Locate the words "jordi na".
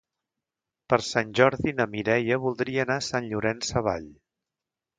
1.41-1.87